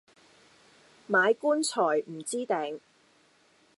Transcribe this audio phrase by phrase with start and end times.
[1.07, 1.79] 買棺材
[2.11, 2.79] 唔知埞